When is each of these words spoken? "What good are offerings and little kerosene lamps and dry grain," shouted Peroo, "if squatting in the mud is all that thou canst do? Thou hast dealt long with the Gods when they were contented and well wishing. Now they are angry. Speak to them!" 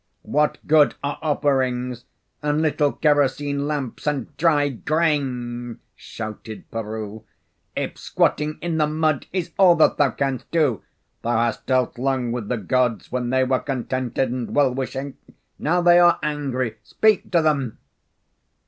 "What 0.23 0.57
good 0.65 0.95
are 1.03 1.19
offerings 1.21 2.05
and 2.41 2.59
little 2.63 2.91
kerosene 2.91 3.67
lamps 3.67 4.07
and 4.07 4.35
dry 4.35 4.69
grain," 4.69 5.77
shouted 5.95 6.65
Peroo, 6.71 7.23
"if 7.75 7.99
squatting 7.99 8.57
in 8.63 8.79
the 8.79 8.87
mud 8.87 9.27
is 9.31 9.51
all 9.59 9.75
that 9.75 9.97
thou 9.97 10.09
canst 10.09 10.49
do? 10.49 10.81
Thou 11.21 11.37
hast 11.37 11.67
dealt 11.67 11.99
long 11.99 12.31
with 12.31 12.47
the 12.49 12.57
Gods 12.57 13.11
when 13.11 13.29
they 13.29 13.43
were 13.43 13.59
contented 13.59 14.31
and 14.31 14.55
well 14.55 14.73
wishing. 14.73 15.17
Now 15.59 15.83
they 15.83 15.99
are 15.99 16.17
angry. 16.23 16.77
Speak 16.81 17.29
to 17.31 17.43
them!" 17.43 17.77